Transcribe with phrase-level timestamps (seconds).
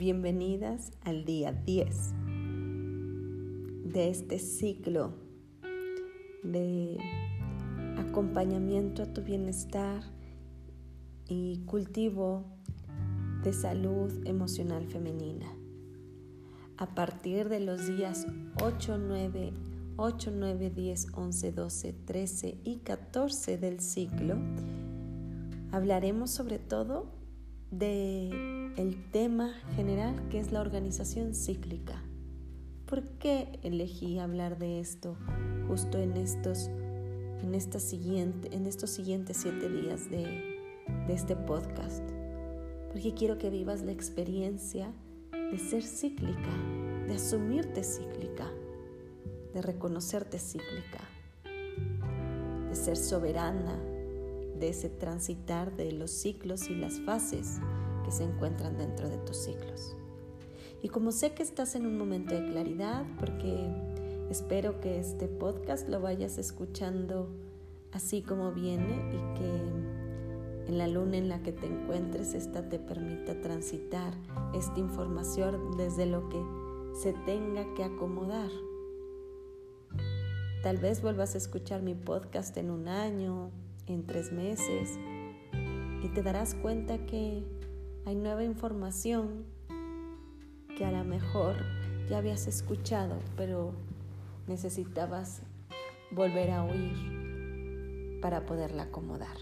[0.00, 2.14] bienvenidas al día 10
[3.84, 5.12] de este ciclo
[6.42, 6.96] de
[7.98, 10.02] acompañamiento a tu bienestar
[11.28, 12.46] y cultivo
[13.44, 15.54] de salud emocional femenina.
[16.78, 18.26] A partir de los días
[18.58, 19.52] 8, 9,
[19.98, 24.38] 8, 9, 10, 11, 12, 13 y 14 del ciclo,
[25.72, 27.12] hablaremos sobre todo
[27.70, 32.02] de el tema general que es la organización cíclica.
[32.86, 35.16] ¿Por qué elegí hablar de esto
[35.68, 36.68] justo en estos,
[37.42, 40.58] en esta siguiente, en estos siguientes siete días de,
[41.06, 42.02] de este podcast?
[42.88, 44.92] Porque quiero que vivas la experiencia
[45.32, 46.56] de ser cíclica,
[47.06, 48.50] de asumirte cíclica,
[49.54, 51.00] de reconocerte cíclica,
[52.68, 53.78] de ser soberana,
[54.58, 57.60] de ese transitar de los ciclos y las fases
[58.10, 59.96] se encuentran dentro de tus ciclos.
[60.82, 63.68] Y como sé que estás en un momento de claridad, porque
[64.30, 67.28] espero que este podcast lo vayas escuchando
[67.92, 69.90] así como viene y que
[70.68, 74.14] en la luna en la que te encuentres, esta te permita transitar
[74.54, 76.40] esta información desde lo que
[76.94, 78.50] se tenga que acomodar.
[80.62, 83.50] Tal vez vuelvas a escuchar mi podcast en un año,
[83.86, 84.98] en tres meses,
[86.02, 87.42] y te darás cuenta que
[88.04, 89.44] hay nueva información
[90.76, 91.56] que a lo mejor
[92.08, 93.72] ya habías escuchado, pero
[94.46, 95.42] necesitabas
[96.10, 99.36] volver a oír para poderla acomodar.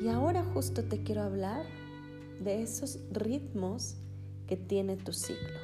[0.00, 1.64] Y ahora justo te quiero hablar
[2.42, 3.96] de esos ritmos
[4.46, 5.58] que tiene tu ciclo.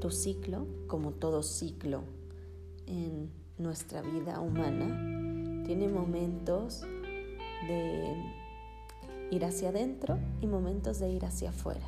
[0.00, 2.02] Tu ciclo, como todo ciclo
[2.86, 6.82] en nuestra vida humana, tiene momentos
[7.66, 8.45] de
[9.30, 11.86] ir hacia adentro y momentos de ir hacia afuera.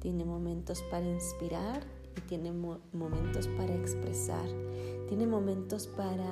[0.00, 1.82] Tiene momentos para inspirar
[2.16, 4.46] y tiene momentos para expresar.
[5.08, 6.28] Tiene momentos para,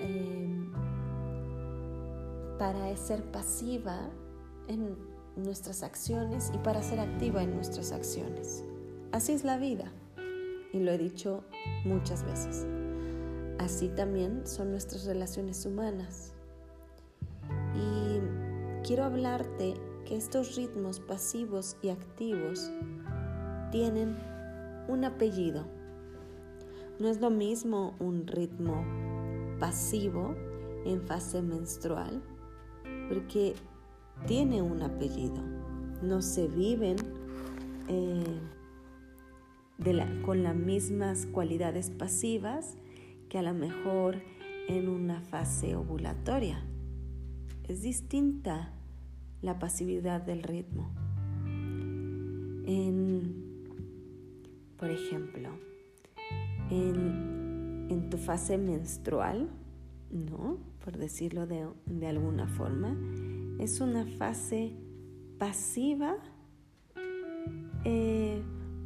[0.00, 0.72] em,
[2.58, 4.10] para ser pasiva
[4.68, 4.96] en
[5.36, 8.64] nuestras acciones y para ser activa en nuestras acciones.
[9.12, 9.90] Así es la vida
[10.72, 11.44] y lo he dicho
[11.84, 12.66] muchas veces.
[13.58, 16.32] Así también son nuestras relaciones humanas
[18.88, 19.74] quiero hablarte
[20.06, 22.72] que estos ritmos pasivos y activos
[23.70, 24.16] tienen
[24.88, 25.66] un apellido.
[26.98, 28.82] No es lo mismo un ritmo
[29.60, 30.34] pasivo
[30.86, 32.22] en fase menstrual,
[33.10, 33.52] porque
[34.26, 35.42] tiene un apellido.
[36.00, 36.96] No se viven
[37.88, 38.40] eh,
[40.24, 42.78] con las mismas cualidades pasivas
[43.28, 44.16] que a lo mejor
[44.66, 46.64] en una fase ovulatoria.
[47.64, 48.72] Es distinta
[49.42, 50.90] la pasividad del ritmo.
[54.78, 55.50] por ejemplo,
[56.70, 59.50] en, tu fase menstrual,
[60.10, 60.58] ¿no?
[60.84, 62.96] Por decirlo de, alguna forma,
[63.58, 64.72] es una fase
[65.38, 66.16] pasiva
[67.84, 68.42] eh,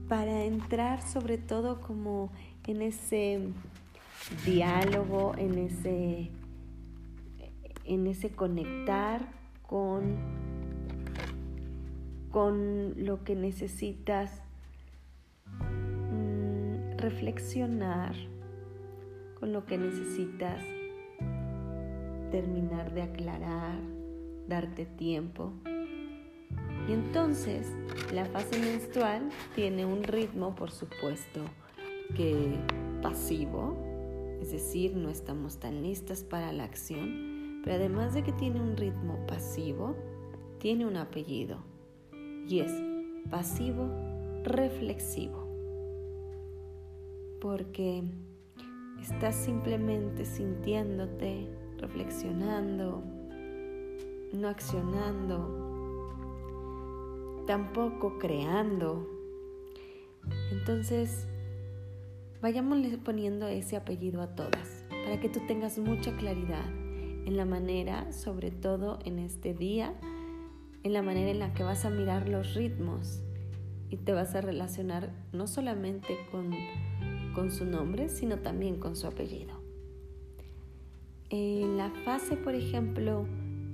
[0.08, 2.32] para entrar sobre todo como
[2.66, 3.48] en ese
[4.44, 6.30] diálogo, en ese,
[7.84, 9.41] en ese conectar
[9.72, 10.18] con
[12.30, 14.42] con lo que necesitas
[15.60, 18.14] mm, reflexionar,
[19.38, 20.62] con lo que necesitas
[22.30, 23.78] terminar de aclarar,
[24.46, 25.52] darte tiempo.
[26.88, 27.70] Y entonces
[28.12, 31.40] la fase menstrual tiene un ritmo, por supuesto,
[32.14, 32.58] que
[33.02, 33.76] pasivo,
[34.40, 37.31] es decir, no estamos tan listas para la acción,
[37.62, 39.94] pero además de que tiene un ritmo pasivo,
[40.58, 41.58] tiene un apellido
[42.48, 42.72] y es
[43.30, 43.88] pasivo
[44.44, 45.48] reflexivo.
[47.40, 48.02] Porque
[49.00, 51.48] estás simplemente sintiéndote,
[51.78, 53.02] reflexionando,
[54.32, 56.14] no accionando,
[57.46, 59.08] tampoco creando.
[60.52, 61.26] Entonces,
[62.40, 66.81] vayámosle poniendo ese apellido a todas, para que tú tengas mucha claridad
[67.26, 69.94] en la manera, sobre todo en este día,
[70.82, 73.22] en la manera en la que vas a mirar los ritmos
[73.90, 76.50] y te vas a relacionar no solamente con,
[77.34, 79.60] con su nombre, sino también con su apellido.
[81.30, 83.26] En la fase, por ejemplo,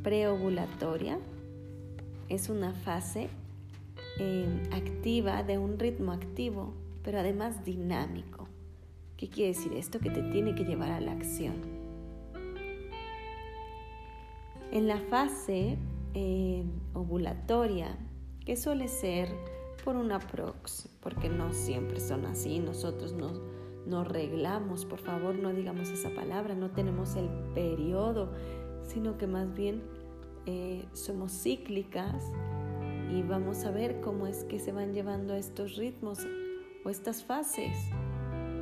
[0.02, 1.18] preovulatoria,
[2.28, 3.28] es una fase
[4.18, 8.48] em, activa de un ritmo activo, pero además dinámico.
[9.16, 9.98] ¿Qué quiere decir esto?
[9.98, 11.77] Que te tiene que llevar a la acción.
[14.70, 15.79] En la fase
[16.15, 17.99] eh, ovulatoria,
[18.44, 19.29] que suele ser
[19.85, 23.41] por una prox, porque no siempre son así, nosotros nos,
[23.87, 28.32] nos reglamos, por favor no digamos esa palabra, no tenemos el periodo,
[28.82, 29.82] sino que más bien
[30.44, 32.23] eh, somos cíclicas
[33.11, 36.19] y vamos a ver cómo es que se van llevando estos ritmos
[36.85, 37.76] o estas fases.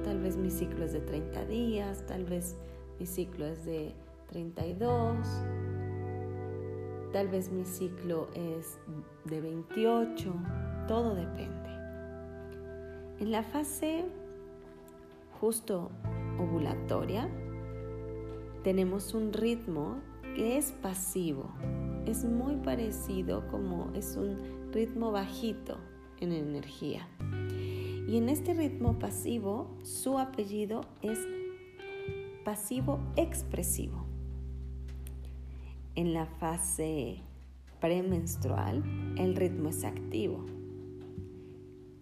[0.05, 2.57] Tal vez mi ciclo es de 30 días, tal vez
[3.01, 3.95] mi ciclo es de
[4.29, 5.27] 32,
[7.17, 8.79] tal vez mi ciclo es
[9.25, 10.35] de 28,
[10.87, 11.71] todo depende.
[13.21, 14.05] En la fase
[15.41, 15.91] justo
[16.39, 17.31] ovulatoria
[18.63, 20.03] tenemos un ritmo
[20.35, 21.49] que es pasivo,
[22.05, 25.79] es muy parecido como es un ritmo bajito
[26.21, 27.09] en energía.
[28.07, 31.19] Y en este ritmo pasivo, su apellido es
[32.45, 34.06] pasivo expresivo.
[35.97, 37.23] En la fase
[37.81, 38.85] premenstrual,
[39.17, 40.45] el ritmo es activo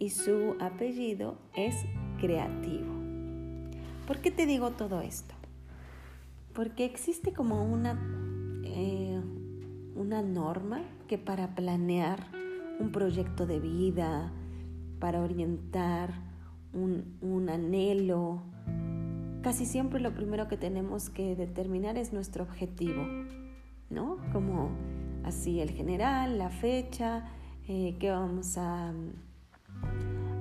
[0.00, 1.76] y su apellido es
[2.18, 2.92] creativo.
[4.04, 5.36] ¿Por qué te digo todo esto?
[6.54, 7.92] Porque existe como una,
[8.64, 9.20] eh,
[9.94, 12.26] una norma que para planear
[12.80, 14.32] un proyecto de vida,
[14.98, 16.14] para orientar
[16.72, 18.42] un, un anhelo,
[19.42, 23.06] casi siempre lo primero que tenemos que determinar es nuestro objetivo,
[23.90, 24.18] ¿no?
[24.32, 24.70] Como
[25.24, 27.24] así el general, la fecha,
[27.68, 28.92] eh, qué vamos a,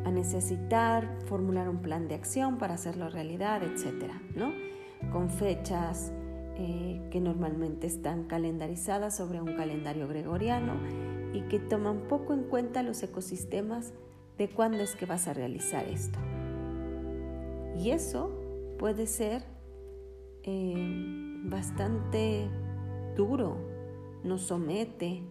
[0.05, 4.51] a, necesitar, formular un plan de acción para hacerlo realidad, etcétera, ¿no?
[5.11, 6.11] Con fechas
[6.55, 10.73] eh, que normalmente están calendarizadas sobre un calendario gregoriano
[11.33, 13.91] y que toman poco en cuenta los ecosistemas
[14.37, 16.19] de cuándo es que vas a realizar esto.
[17.75, 18.31] Y eso
[18.77, 19.43] puede ser
[20.43, 22.49] eh, bastante
[23.15, 23.57] duro,
[24.23, 25.23] nos somete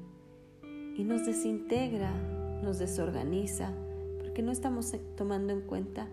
[0.96, 2.12] y nos desintegra,
[2.62, 3.73] nos desorganiza,
[4.19, 6.08] porque no estamos tomando en cuenta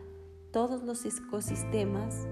[0.52, 2.28] todos los ecosistemas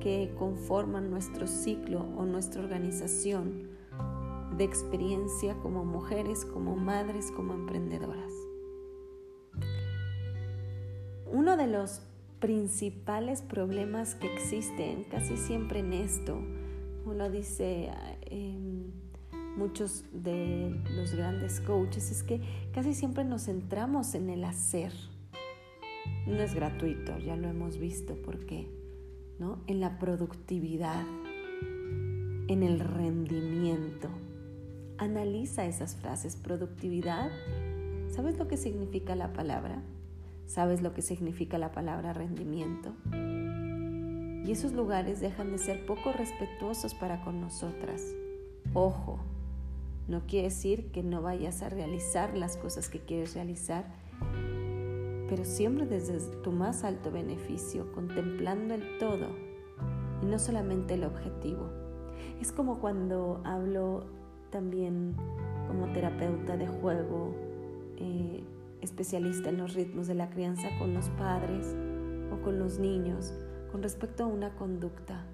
[0.00, 3.68] que conforman nuestro ciclo o nuestra organización
[4.56, 8.32] de experiencia como mujeres, como madres, como emprendedoras.
[11.32, 12.02] Uno de los
[12.40, 16.38] principales problemas que existen casi siempre en esto,
[17.06, 17.90] lo dice
[18.22, 18.90] em,
[19.56, 22.40] muchos de los grandes coaches, es que
[22.72, 24.92] casi siempre nos centramos en el hacer.
[26.26, 28.68] No es gratuito, ya lo hemos visto, ¿por qué?
[29.38, 29.62] ¿No?
[29.66, 31.04] En la productividad,
[32.48, 34.08] en el rendimiento.
[34.98, 37.30] Analiza esas frases, productividad.
[38.08, 39.82] ¿Sabes lo que significa la palabra?
[40.46, 42.94] ¿Sabes lo que significa la palabra rendimiento?
[44.44, 48.02] Y esos lugares dejan de ser poco respetuosos para con nosotras.
[48.74, 49.20] Ojo,
[50.08, 53.84] no quiere decir que no vayas a realizar las cosas que quieres realizar,
[55.28, 59.28] pero siempre desde tu más alto beneficio, contemplando el todo
[60.22, 61.70] y no solamente el objetivo.
[62.40, 64.06] Es como cuando hablo
[64.50, 65.14] también
[65.68, 67.32] como terapeuta de juego,
[67.98, 68.42] eh,
[68.80, 71.76] especialista en los ritmos de la crianza con los padres
[72.32, 73.32] o con los niños
[73.72, 75.24] con respecto a una conducta.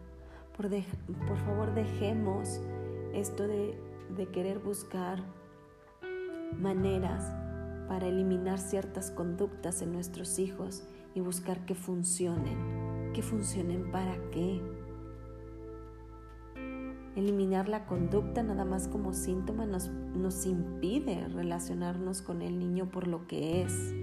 [0.56, 0.70] Por,
[1.26, 2.60] por favor, dejemos
[3.12, 3.78] esto de,
[4.16, 5.22] de querer buscar
[6.56, 7.32] maneras
[7.88, 10.84] para eliminar ciertas conductas en nuestros hijos
[11.14, 13.12] y buscar que funcionen.
[13.12, 14.60] ¿Que funcionen para qué?
[17.16, 23.08] Eliminar la conducta nada más como síntoma nos, nos impide relacionarnos con el niño por
[23.08, 23.94] lo que es.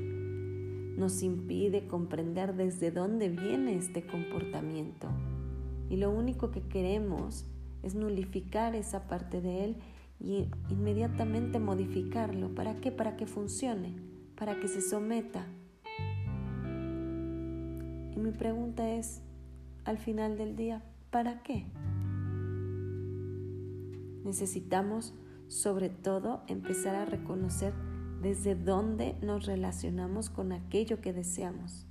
[0.98, 5.10] Nos impide comprender desde dónde viene este comportamiento.
[5.90, 7.46] Y lo único que queremos
[7.84, 9.76] es nulificar esa parte de él
[10.20, 12.56] y inmediatamente modificarlo.
[12.56, 12.92] ¿Para qué?
[12.92, 13.94] Para que funcione,
[14.36, 15.46] para que se someta.
[18.16, 19.22] Y mi pregunta es,
[19.84, 21.66] al final del día, ¿para qué?
[24.24, 25.14] Necesitamos,
[25.48, 27.74] sobre todo, empezar a reconocer
[28.22, 31.86] desde dónde nos relacionamos con aquello que deseamos.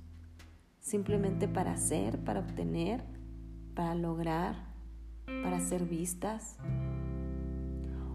[0.79, 3.03] Simplemente para hacer, para obtener,
[3.73, 4.55] para lograr,
[5.25, 6.57] para ser vistas.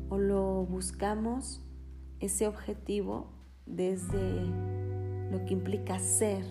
[0.09, 1.65] O lo buscamos
[2.21, 3.33] ese objetivo
[3.67, 4.45] desde
[5.31, 6.45] lo que implica ser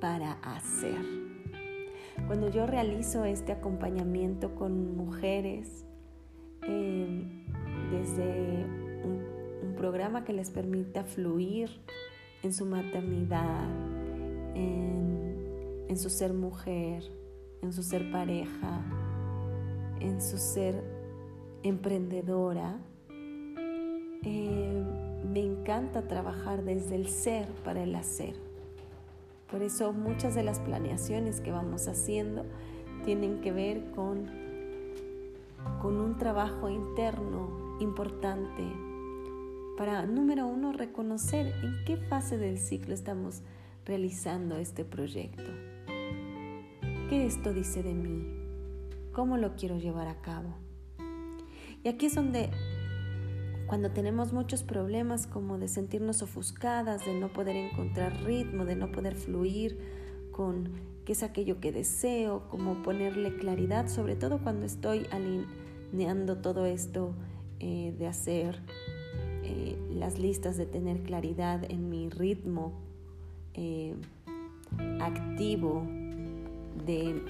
[0.00, 0.98] para hacer.
[2.26, 5.88] Cuando yo realizo este acompañamiento con mujeres,
[6.62, 7.46] Em,
[7.90, 8.66] desde
[9.04, 9.37] un,
[9.76, 11.70] programa que les permita fluir
[12.42, 13.68] en su maternidad,
[14.54, 17.02] en, en su ser mujer,
[17.62, 18.82] en su ser pareja,
[20.00, 20.82] en su ser
[21.62, 22.78] emprendedora,
[24.22, 24.84] eh,
[25.28, 28.34] me encanta trabajar desde el ser para el hacer.
[29.50, 32.44] Por eso muchas de las planeaciones que vamos haciendo
[33.04, 34.30] tienen que ver con,
[35.80, 38.87] con un trabajo interno importante
[39.78, 43.42] para, número uno, reconocer en qué fase del ciclo estamos
[43.86, 45.52] realizando este proyecto.
[47.08, 48.26] ¿Qué esto dice de mí?
[49.12, 50.56] ¿Cómo lo quiero llevar a cabo?
[51.84, 52.50] Y aquí es donde
[53.68, 58.90] cuando tenemos muchos problemas como de sentirnos ofuscadas, de no poder encontrar ritmo, de no
[58.90, 59.78] poder fluir
[60.32, 60.72] con
[61.04, 67.14] qué es aquello que deseo, como ponerle claridad, sobre todo cuando estoy alineando todo esto
[67.60, 68.60] eh, de hacer
[69.48, 72.74] eh, las listas, de tener claridad en mi ritmo
[73.54, 73.94] eh,
[75.00, 75.84] activo
[76.84, 77.22] de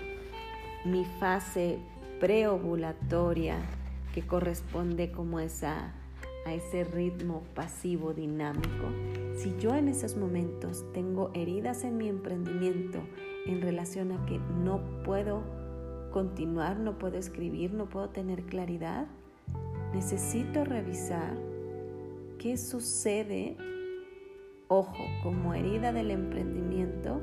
[0.84, 1.78] mi fase
[2.18, 3.60] preovulatoria
[4.12, 5.94] que corresponde como esa
[6.44, 8.88] a ese ritmo pasivo dinámico,
[9.37, 12.98] si yo en esos momentos tengo heridas en mi emprendimiento
[13.46, 15.42] en relación a que no puedo
[16.10, 19.06] continuar, no puedo escribir, no puedo tener claridad,
[19.92, 21.37] necesito revisar
[22.38, 23.57] qué sucede,
[24.68, 27.21] ojo, como herida del emprendimiento,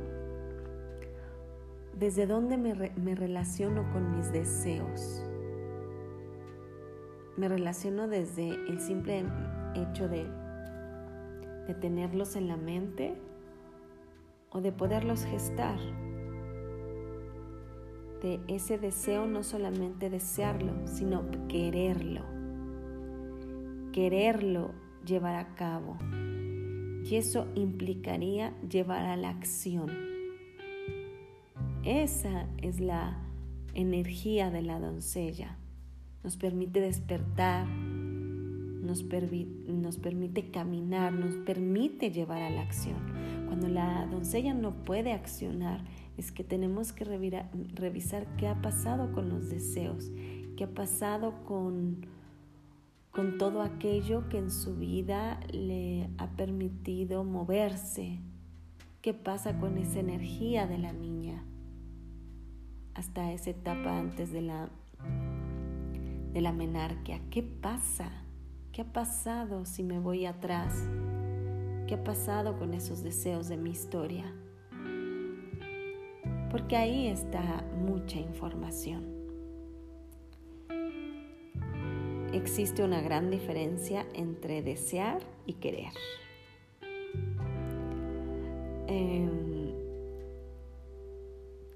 [1.98, 5.24] desde dónde me, relaciono con mis deseos
[7.38, 9.26] me relaciono desde el simple
[9.76, 10.26] hecho de
[11.82, 13.14] tenerlos en la mente
[14.52, 15.78] o de poderlos gestar.
[18.22, 22.22] De ese deseo no solamente desearlo, sino quererlo.
[23.92, 24.72] Quererlo
[25.06, 25.98] llevar a cabo.
[27.04, 29.92] Y eso implicaría llevar a la acción.
[31.84, 33.18] Esa es la
[33.74, 35.58] energía de la doncella
[36.26, 39.06] nos permite despertar, nos,
[39.68, 42.98] nos, permite caminar, nos permite llevar a la acción.
[43.46, 45.84] Cuando la doncella no puede accionar,
[46.18, 47.06] es que tenemos que
[47.76, 50.10] revisar qué ha pasado con los deseos,
[50.58, 52.08] qué ha pasado con,
[53.16, 58.20] con todo aquello que en su vida le ha permitido moverse,
[59.02, 61.46] qué pasa con esa energía de la niña
[62.94, 64.70] hasta esa etapa antes de la
[66.34, 67.22] de la menarquia.
[67.30, 68.12] ¿Qué pasa?
[68.74, 70.86] ¿Qué ha pasado si me voy atrás?
[71.88, 74.26] ¿Qué ha pasado con esos deseos de mi historia?
[76.52, 79.15] Porque ahí está mucha información.
[82.36, 85.94] Existe una gran diferencia entre desear y querer.
[88.88, 89.72] Em,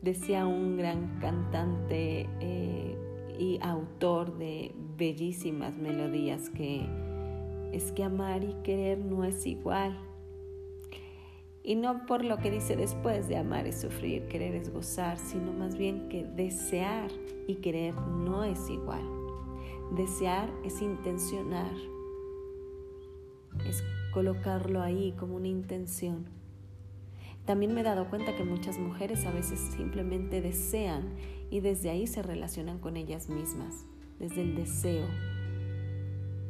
[0.02, 2.98] decía un gran cantante eh,
[3.40, 6.86] y autor de bellísimas melodías que
[7.72, 9.98] es que amar y querer no es igual.
[11.64, 15.54] Y no por lo que dice después de amar es sufrir, querer es gozar, sino
[15.54, 17.10] más bien que desear
[17.48, 19.19] y querer no es igual.
[19.96, 21.72] Desear es intencionar,
[23.66, 26.26] es colocarlo ahí como una intención.
[27.46, 31.16] También me he dado cuenta que muchas mujeres a veces simplemente desean
[31.50, 33.88] y desde ahí se relacionan con ellas mismas,
[34.20, 35.08] desde el deseo,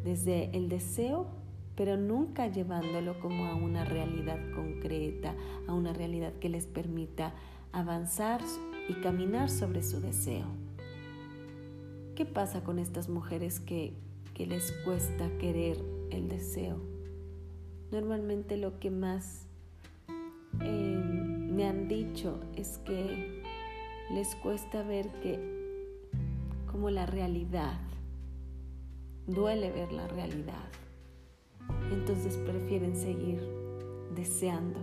[0.03, 1.27] desde el deseo,
[1.75, 5.33] pero nunca llevándolo como a una realidad concreta,
[5.65, 7.33] a una realidad que les permita
[7.71, 8.41] avanzar
[8.89, 10.68] y caminar sobre su deseo.
[12.19, 13.93] ¿Qué pasa con estas mujeres que,
[14.33, 15.77] que les cuesta querer
[16.11, 16.75] el deseo?
[17.93, 19.47] Normalmente lo que más
[20.59, 23.41] eh, me han dicho es que
[24.11, 25.39] les cuesta ver que
[26.69, 27.79] como la realidad,
[29.25, 30.67] duele ver la realidad.
[31.89, 33.41] Entonces prefieren seguir
[34.13, 34.81] deseando.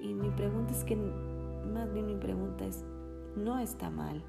[0.00, 2.82] Y mi pregunta es que, más bien mi pregunta es,
[3.36, 4.24] no está mal.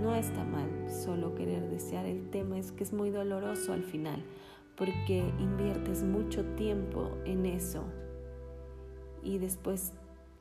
[0.00, 2.06] No está mal solo querer desear.
[2.06, 4.22] El tema es que es muy doloroso al final,
[4.76, 7.84] porque inviertes mucho tiempo en eso
[9.22, 9.92] y después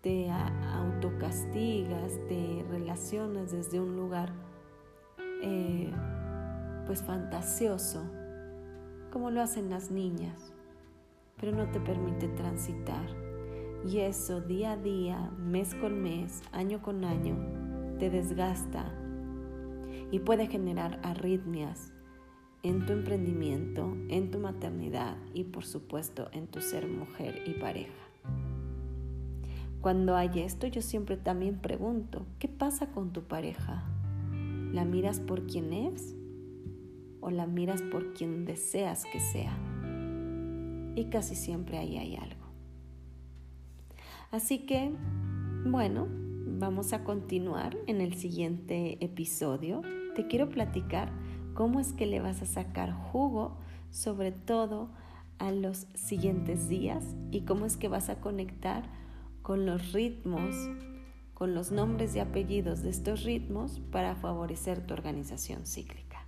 [0.02, 4.34] te autocastigas, te relacionas desde un lugar
[5.42, 5.90] eh,
[6.86, 8.04] pues fantasioso,
[9.12, 10.54] como lo hacen las niñas,
[11.40, 13.06] pero no te permite transitar.
[13.86, 17.38] Y eso día a día, mes con mes, año con año,
[18.00, 18.94] te desgasta
[20.14, 21.92] y puede generar arritmias
[22.62, 27.92] en tu emprendimiento, en tu maternidad y por supuesto en tu ser mujer y pareja.
[29.82, 33.84] Cuando hay esto, yo siempre también pregunto, ¿qué pasa con tu pareja?
[34.72, 36.16] ¿La miras por quién es
[37.20, 39.58] o la miras por quien deseas que sea.
[40.96, 42.46] Y casi siempre ahí hay algo.
[44.30, 44.92] Así que,
[45.66, 46.08] bueno,
[46.60, 49.82] vamos a continuar en el siguiente episodio.
[50.16, 51.12] Te quiero platicar
[51.54, 53.58] cómo es que le vas a sacar jugo,
[53.90, 54.90] sobre todo
[55.40, 58.84] a los siguientes días, y cómo es que vas a conectar
[59.42, 60.56] con los ritmos,
[61.34, 66.26] con los nombres y apellidos de estos ritmos para favorecer tu organización cíclica.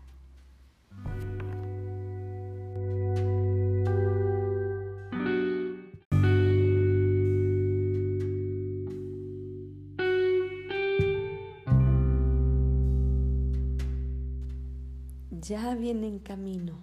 [15.32, 16.77] Ya viene en camino.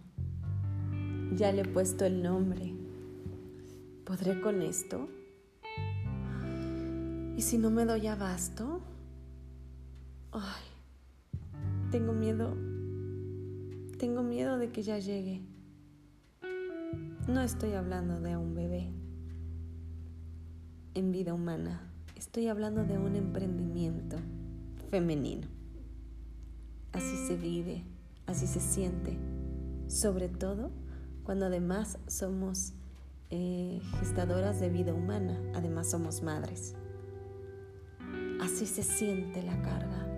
[1.34, 2.74] Ya le he puesto el nombre.
[4.04, 5.08] ¿Podré con esto?
[7.36, 8.80] ¿Y si no me doy abasto?
[10.32, 10.64] Ay,
[11.90, 12.54] tengo miedo.
[13.98, 15.42] Tengo miedo de que ya llegue.
[17.28, 18.90] No estoy hablando de un bebé
[20.94, 21.88] en vida humana.
[22.16, 24.16] Estoy hablando de un emprendimiento
[24.90, 25.46] femenino.
[26.92, 27.84] Así se vive
[28.26, 29.18] así se siente,
[29.88, 30.70] sobre todo
[31.24, 32.74] cuando además somos
[33.30, 36.74] eh, gestadoras de vida humana, además somos madres.
[38.40, 40.08] Así se siente la carga.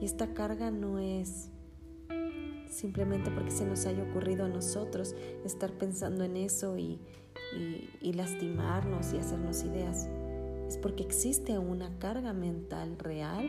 [0.00, 1.50] Y esta carga no es
[2.70, 5.14] simplemente porque se nos haya ocurrido a nosotros
[5.44, 7.00] estar pensando en eso y,
[8.00, 10.08] y lastimarnos y hacernos ideas.
[10.68, 13.48] Es porque existe una carga mental real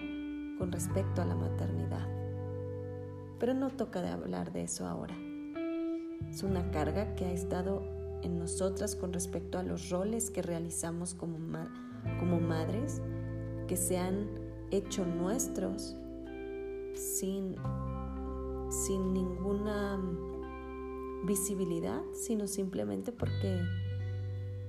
[0.58, 2.25] con respecto a la maternidad.
[3.40, 5.16] Pero no toca de hablar de eso ahora.
[6.30, 7.84] Es una carga que ha estado
[8.22, 11.38] en nosotras con respecto a los roles que realizamos como,
[12.20, 13.02] como madres,
[13.68, 14.28] que se han
[14.72, 15.96] hecho nuestros
[16.94, 17.56] sin,
[18.70, 20.00] sin ninguna
[21.26, 23.60] visibilidad, sino simplemente porque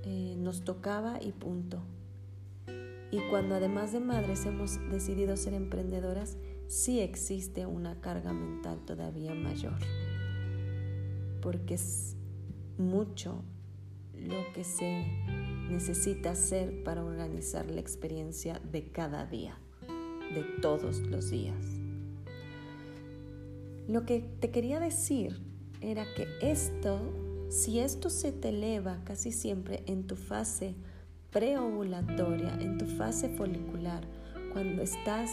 [0.04, 1.82] eh, nos tocaba y punto.
[3.10, 6.36] Y cuando además de madres hemos decidido ser emprendedoras,
[6.68, 9.78] sí existe una carga mental todavía mayor,
[11.40, 12.16] porque es
[12.78, 13.42] mucho
[14.14, 15.04] lo que se
[15.70, 19.58] necesita hacer para organizar la experiencia de cada día,
[20.34, 21.64] de todos los días.
[23.88, 25.40] Lo que te quería decir
[25.80, 27.00] era que esto,
[27.48, 30.74] si esto se te eleva casi siempre en tu fase
[31.30, 34.04] preovulatoria, en tu fase folicular,
[34.52, 35.30] cuando estás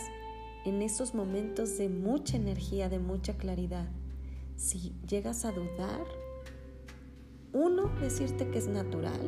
[0.66, 3.90] en esos momentos de mucha energía, de mucha claridad,
[4.56, 6.06] si llegas a dudar,
[7.52, 9.20] uno, decirte que es natural,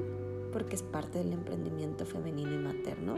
[0.53, 3.17] porque es parte del emprendimiento femenino y materno,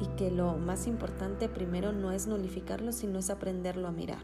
[0.00, 4.22] y que lo más importante primero no es nulificarlo, sino es aprenderlo a mirar.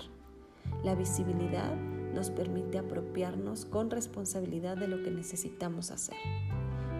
[0.84, 1.74] La visibilidad
[2.14, 6.16] nos permite apropiarnos con responsabilidad de lo que necesitamos hacer.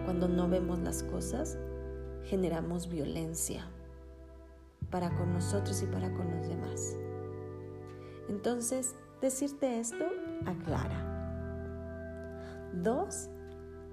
[0.03, 1.57] Cuando no vemos las cosas,
[2.25, 3.65] generamos violencia,
[4.89, 6.95] para con nosotros y para con los demás.
[8.29, 10.05] Entonces, decirte esto
[10.45, 11.11] aclara.
[12.73, 13.29] Dos,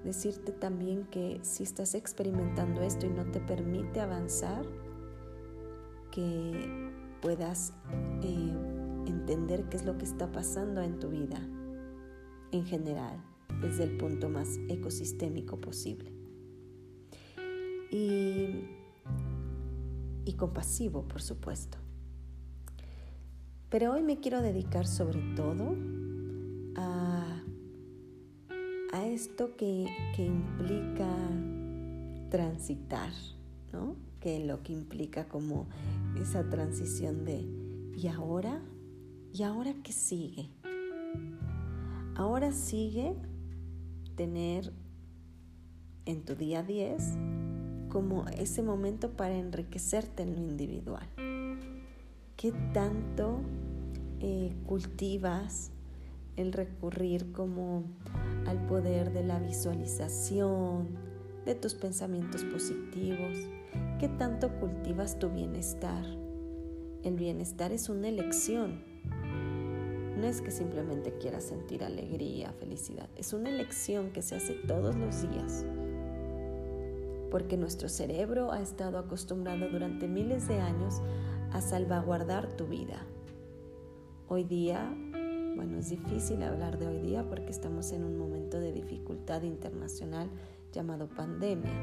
[0.03, 4.65] decirte también que si estás experimentando esto y no te permite avanzar,
[6.11, 7.73] que puedas
[8.21, 8.53] eh,
[9.07, 11.39] entender qué es lo que está pasando en tu vida
[12.51, 13.23] en general,
[13.61, 16.11] desde el punto más ecosistémico posible.
[17.89, 18.67] Y
[20.25, 21.77] y compasivo, por supuesto.
[23.69, 25.75] Pero hoy me quiero dedicar sobre todo
[26.75, 27.41] a,
[28.91, 31.09] a esto que, que, implica
[32.29, 33.11] transitar,
[33.71, 33.95] ¿no?
[34.19, 35.67] Que lo que implica como
[36.21, 37.45] esa transición de
[37.97, 38.61] ¿y ahora?
[39.33, 40.49] ¿Y ahora qué sigue?
[42.15, 43.15] Ahora sigue
[44.15, 44.71] tener
[46.05, 47.17] en tu día 10
[47.93, 51.07] como ese momento para enriquecerte en lo individual.
[52.35, 53.39] ¿Qué tanto
[54.19, 55.69] eh, cultivas
[56.35, 57.83] el recurrir como
[58.47, 60.87] al poder de la visualización,
[61.45, 63.37] de tus pensamientos positivos?
[63.99, 66.03] ¿Qué tanto cultivas tu bienestar?
[67.03, 68.81] El bienestar es una elección.
[70.17, 73.09] No es que simplemente quieras sentir alegría, felicidad.
[73.15, 75.63] Es una elección que se hace todos los días
[77.33, 81.01] porque nuestro cerebro ha estado acostumbrado durante miles de años
[81.51, 83.07] a salvaguardar tu vida.
[84.27, 84.95] Hoy día,
[85.55, 90.29] bueno, es difícil hablar de hoy día porque estamos en un momento de dificultad internacional
[90.71, 91.73] llamado pandemia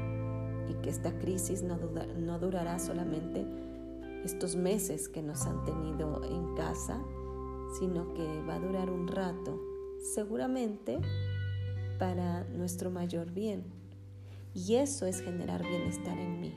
[0.69, 3.45] y que esta crisis no, durará solamente
[4.23, 7.03] estos meses que nos han tenido en casa,
[7.77, 9.59] sino que va a durar un rato,
[10.13, 10.97] seguramente
[11.99, 13.80] para nuestro mayor bien.
[14.53, 16.53] Y eso es generar bienestar en mí,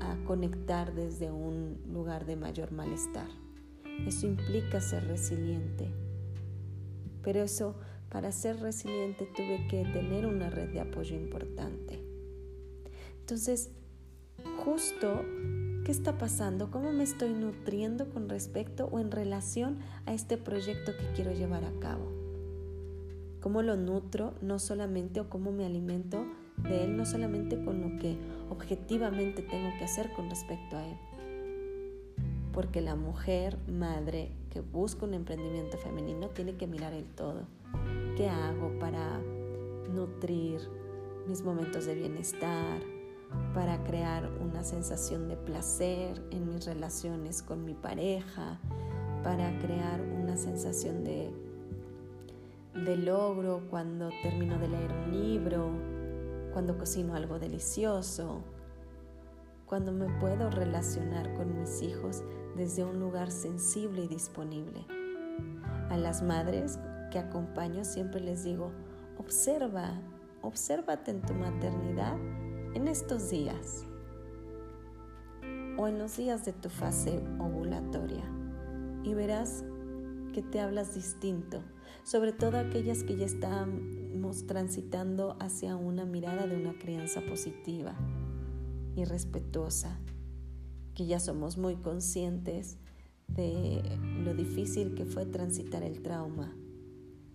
[0.00, 3.26] a conectar desde un lugar de mayor malestar.
[4.06, 5.88] Eso implica ser resiliente.
[7.22, 7.74] Pero eso,
[8.10, 12.00] para ser resiliente, tuve que tener una red de apoyo importante.
[13.18, 13.70] Entonces,
[14.64, 15.24] justo,
[15.84, 16.70] ¿qué está pasando?
[16.70, 21.64] ¿Cómo me estoy nutriendo con respecto o en relación a este proyecto que quiero llevar
[21.64, 22.08] a cabo?
[23.40, 24.34] ¿Cómo lo nutro?
[24.40, 26.24] No solamente o cómo me alimento
[26.64, 28.16] de él, no solamente con lo que
[28.50, 30.96] objetivamente tengo que hacer con respecto a él.
[32.52, 37.44] Porque la mujer, madre, que busca un emprendimiento femenino, tiene que mirar el todo.
[38.16, 39.20] ¿Qué hago para
[39.94, 40.60] nutrir
[41.26, 42.80] mis momentos de bienestar?
[43.54, 48.58] para crear una sensación de placer en mis relaciones con mi pareja,
[49.22, 51.30] para crear una sensación de,
[52.74, 55.70] de logro cuando termino de leer un libro,
[56.52, 58.42] cuando cocino algo delicioso,
[59.66, 62.22] cuando me puedo relacionar con mis hijos
[62.56, 64.86] desde un lugar sensible y disponible.
[65.88, 66.78] A las madres
[67.10, 68.70] que acompaño siempre les digo,
[69.18, 70.00] observa,
[70.42, 72.16] obsérvate en tu maternidad
[72.74, 73.86] en estos días
[75.78, 78.24] o en los días de tu fase ovulatoria
[79.04, 79.64] y verás
[80.32, 81.62] que te hablas distinto,
[82.04, 83.26] sobre todo aquellas que ya
[84.46, 87.94] transitando hacia una mirada de una crianza positiva
[88.96, 89.98] y respetuosa,
[90.94, 92.78] que ya somos muy conscientes
[93.28, 93.82] de
[94.24, 96.54] lo difícil que fue transitar el trauma,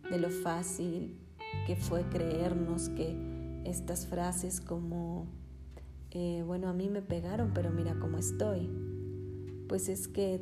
[0.10, 1.18] de lo fácil
[1.66, 3.16] que fue creernos que
[3.66, 5.28] estas frases como,
[6.12, 8.70] eh, bueno, a mí me pegaron, pero mira cómo estoy.
[9.68, 10.42] Pues es que,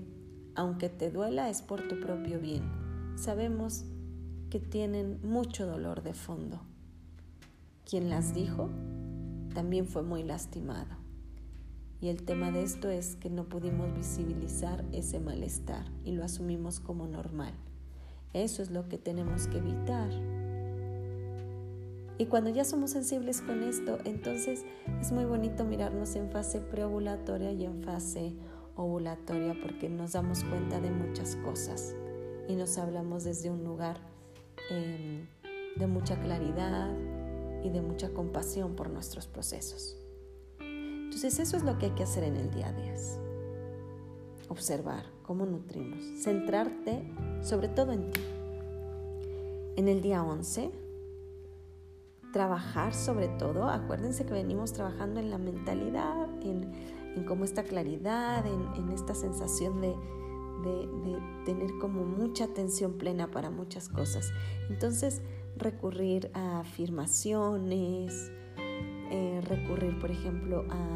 [0.56, 2.63] aunque te duela, es por tu propio bien.
[3.15, 3.86] Sabemos
[4.56, 6.62] que tienen mucho dolor de fondo.
[7.84, 8.70] Quien las dijo
[9.54, 10.96] también fue muy lastimado.
[12.00, 16.80] Y el tema de esto es que no pudimos visibilizar ese malestar y lo asumimos
[16.80, 17.54] como normal.
[18.32, 20.10] Eso es lo que tenemos que evitar.
[22.18, 24.63] Y cuando ya somos sensibles con esto, entonces
[25.02, 28.38] es muy bonito mirarnos en fase preovulatoria y en fase
[28.78, 31.94] ovulatoria porque nos damos cuenta de muchas cosas
[32.48, 34.14] y nos hablamos desde un lugar
[34.69, 35.28] em,
[35.75, 36.91] de mucha claridad
[37.63, 39.97] y de mucha compasión por nuestros procesos.
[40.60, 43.19] Entonces eso es lo que hay que hacer en el día 10.
[44.49, 48.21] Observar cómo nutrimos, centrarte sobre todo en ti.
[49.78, 50.71] En el día 11
[52.36, 56.69] trabajar sobre todo, acuérdense que venimos trabajando en la mentalidad, en,
[57.15, 59.95] en cómo esta claridad, en, esta sensación de,
[61.46, 64.32] tener como mucha atención plena para muchas cosas.
[64.70, 65.22] Entonces,
[65.58, 68.32] recurrir a afirmaciones,
[69.12, 70.91] eh, recurrir, por ejemplo, a,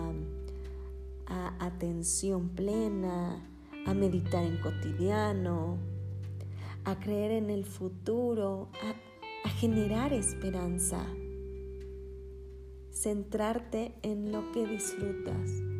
[1.60, 3.45] atención plena,
[3.86, 5.78] a meditar en cotidiano,
[6.86, 8.69] a creer en el futuro,
[9.43, 11.06] a generar esperanza
[13.00, 15.78] centrarte en lo que disfrutas.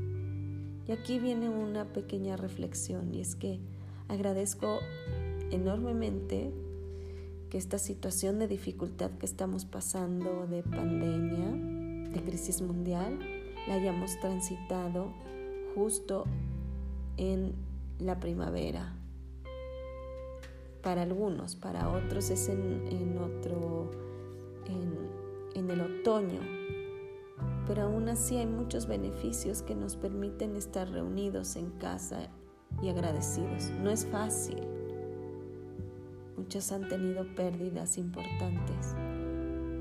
[0.90, 3.60] Y aquí viene una pequeña reflexión y es que
[4.08, 4.80] agradezco
[5.52, 6.52] enormemente
[7.52, 13.20] que esta situación de dificultad que estamos pasando, de pandemia, de crisis mundial,
[13.68, 15.14] la hayamos transitado
[15.76, 16.26] justo
[17.18, 17.54] en
[18.00, 18.96] la primavera.
[20.82, 23.92] Para algunos, para otros es en, otro,
[24.66, 24.98] en,
[25.54, 26.40] en el otoño,
[27.70, 32.28] pero aún así hay muchos beneficios que nos permiten estar reunidos en casa
[32.82, 33.70] y agradecidos.
[33.84, 34.68] No es fácil.
[36.36, 38.96] Muchos han tenido pérdidas importantes,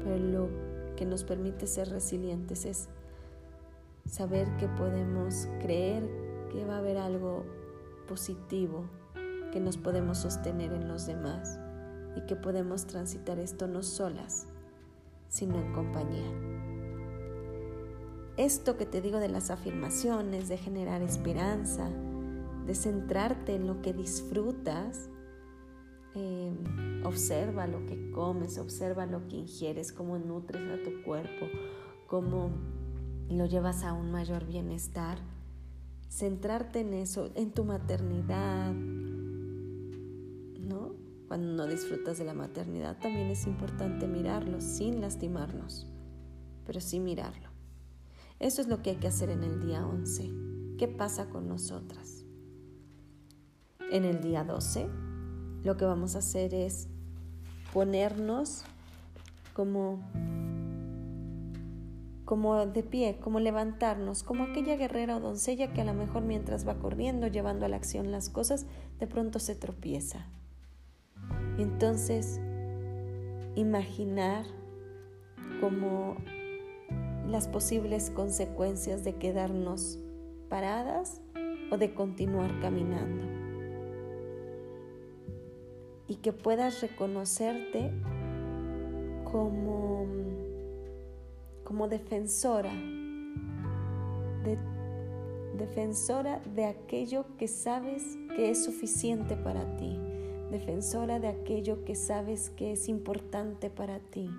[0.05, 0.48] pero lo
[0.96, 2.90] que nos permite ser resilientes es
[4.05, 6.07] saber que podemos creer
[6.53, 7.46] que va a haber algo
[8.07, 8.85] positivo,
[9.51, 11.59] que nos podemos sostener en los demás
[12.16, 14.46] y que podemos transitar esto no solas,
[15.31, 16.58] sino en compañía.
[18.38, 21.90] Esto que te digo de las afirmaciones, de generar esperanza,
[22.66, 25.11] de centrarte en lo que disfrutas,
[26.14, 31.46] em, observa lo que comes, observa lo que ingieres, cómo nutres a tu cuerpo,
[32.07, 32.53] cómo
[33.29, 35.18] lo llevas a un mayor bienestar.
[36.09, 38.72] Centrarte en eso, en tu maternidad,
[40.61, 40.94] ¿no?
[41.27, 45.88] Cuando no disfrutas de la maternidad también es importante mirarlo sin lastimarnos,
[46.64, 47.48] pero sí mirarlo.
[48.40, 50.31] Eso es lo que hay que hacer en el día 11.
[50.79, 52.24] ¿Qué pasa con nosotras?
[53.90, 54.88] En el día 12
[55.64, 56.88] lo que vamos a hacer es
[57.72, 58.64] ponernos
[59.55, 59.98] como
[62.24, 66.68] como de pie, como levantarnos, como aquella guerrera o doncella que a lo mejor mientras
[66.68, 68.66] va corriendo, llevando a la acción las cosas,
[69.01, 70.27] de pronto se tropieza.
[71.57, 72.38] Entonces,
[73.55, 74.44] imaginar
[75.62, 76.16] como
[77.29, 79.99] las posibles consecuencias de quedarnos
[80.49, 81.21] paradas
[81.71, 83.27] o de continuar caminando.
[86.07, 87.93] Y que puedas reconocerte
[89.31, 90.07] como
[91.69, 92.73] como defensora,
[94.43, 94.57] de,
[95.59, 100.01] defensora de aquello que sabes que es suficiente para ti,
[100.51, 104.31] defensora de aquello que sabes que es importante para ti,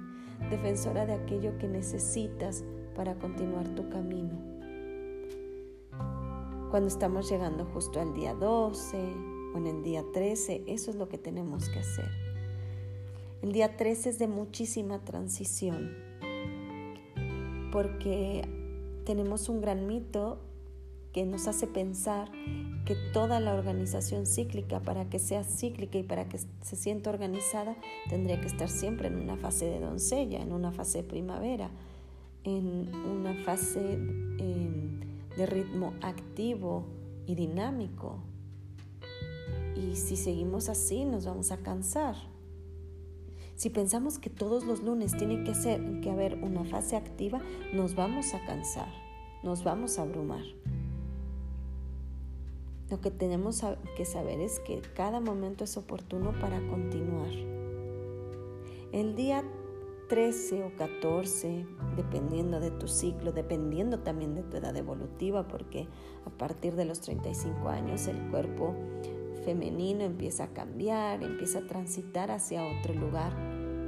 [0.50, 2.64] defensora de aquello que necesitas
[3.00, 4.38] para continuar tu camino.
[6.70, 8.98] Cuando estamos llegando justo al día 12
[9.54, 12.10] o en el día 13, eso es lo que tenemos que hacer.
[13.42, 15.96] El día 13 es de muchísima transición
[17.72, 18.46] porque
[19.06, 20.40] tenemos un gran mito
[21.14, 22.30] que nos hace pensar
[22.84, 27.78] que toda la organización cíclica, para que sea cíclica y para que se sienta organizada,
[28.10, 31.72] tendría que estar siempre en una fase de doncella, en una fase de primavera,
[32.44, 35.00] en una fase em,
[35.36, 36.86] de ritmo activo
[37.26, 38.18] y dinámico.
[39.76, 42.16] Y si seguimos así, nos vamos a cansar.
[43.56, 47.42] Si pensamos que todos los lunes tiene que, ser, que haber una fase activa,
[47.74, 48.88] nos vamos a cansar,
[49.44, 50.44] nos vamos a abrumar.
[52.90, 53.62] Lo que tenemos
[53.96, 57.32] que saber es que cada momento es oportuno para continuar.
[58.92, 59.44] El día
[60.10, 65.88] 13 o 14, dependiendo de tu ciclo, dependiendo también de tu edad evolutiva, porque
[66.26, 68.76] a partir de los 35 años el cuerpo
[69.46, 73.38] femenino empieza a cambiar, empieza a transitar hacia otro lugar,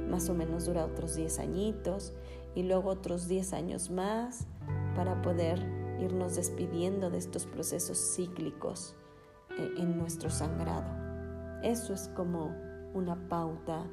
[0.08, 2.12] más o menos dura otros 10 añitos
[2.54, 4.46] y luego otros 10 años más
[4.94, 5.58] para poder
[6.00, 8.94] irnos despidiendo de estos procesos cíclicos
[9.58, 10.86] eh, en nuestro sangrado.
[11.64, 12.54] Eso es como
[12.94, 13.84] una pauta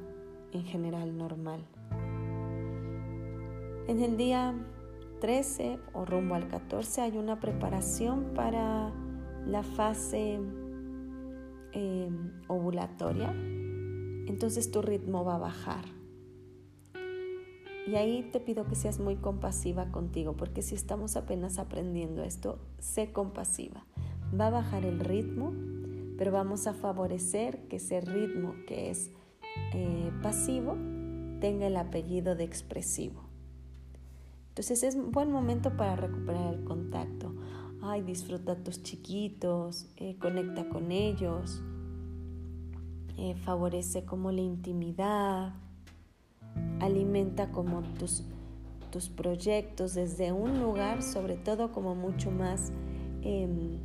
[0.52, 1.66] en general normal.
[3.90, 4.54] En el día
[5.20, 8.94] 13 o rumbo al 14 hay una preparación para
[9.46, 10.40] la fase
[11.72, 13.32] Em, ovulatoria,
[14.26, 15.86] entonces tu ritmo va a bajar.
[17.86, 22.58] Y ahí te pido que seas muy compasiva contigo, porque si estamos apenas aprendiendo esto,
[22.80, 23.86] sé compasiva.
[24.40, 25.54] Va a bajar el ritmo,
[26.18, 29.12] pero vamos a favorecer que ese ritmo que es
[29.74, 30.76] eh, pasivo
[31.40, 33.29] tenga el apellido de expresivo.
[34.60, 37.34] Entonces es buen momento para recuperar el contacto
[37.82, 41.62] ay, disfruta a tus chiquitos, eh, conecta con ellos,
[43.18, 45.54] eh, favorece como la intimidad,
[46.80, 48.24] alimenta como tus,
[48.92, 52.72] tus proyectos desde un lugar, sobre todo como mucho más,
[53.22, 53.78] em,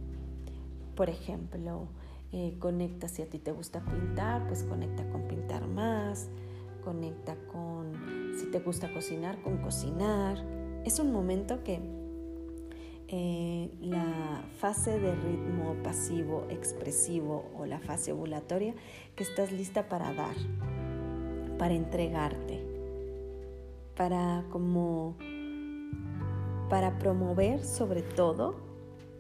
[0.95, 1.89] por ejemplo,
[2.33, 6.29] eh, conecta si a ti te gusta pintar, pues conecta con pintar más,
[6.83, 7.93] conecta con,
[8.37, 10.64] si te gusta cocinar, con cocinar.
[10.85, 11.81] Es un momento que
[13.09, 18.75] eh, la fase de ritmo pasivo expresivo o la fase ovulatoria
[19.17, 20.35] que estás lista para dar,
[21.59, 22.61] para entregarte,
[23.97, 25.17] para como
[26.69, 28.57] para promover sobre todo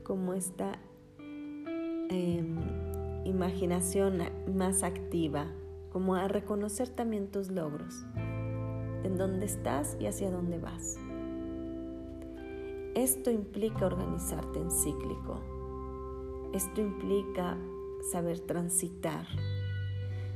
[0.03, 0.79] como esta
[2.11, 2.59] em,
[3.25, 4.19] imaginación
[4.55, 5.47] más activa,
[5.93, 8.05] como a reconocer también tus logros,
[9.03, 10.99] en dónde estás y hacia dónde vas.
[12.95, 15.41] Esto implica organizarte en cíclico.
[16.53, 17.59] Esto implica
[18.13, 19.27] saber transitar.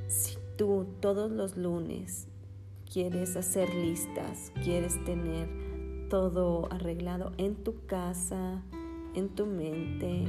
[0.09, 2.27] Si tú todos los lunes
[2.93, 5.49] quieres hacer listas, quieres tener
[6.11, 8.61] todo arreglado en tu casa,
[9.15, 10.25] en tu mente,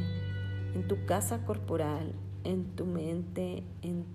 [0.75, 2.13] en tu casa corporal,
[2.43, 4.05] en tu mente, en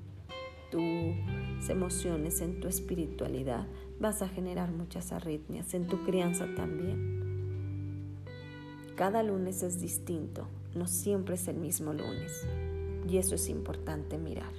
[0.71, 3.67] tus emociones, en tu espiritualidad,
[3.99, 7.24] vas a generar muchas arritmias, en tu crianza también.
[8.97, 12.47] Cada lunes es distinto, no siempre es el mismo lunes.
[13.09, 14.53] Y eso es importante mirar.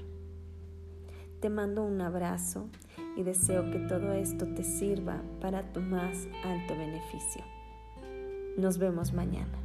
[1.40, 2.68] Te mando un abrazo
[3.16, 7.44] y deseo que todo esto te sirva para tu más alto beneficio.
[8.58, 9.65] Nos vemos mañana.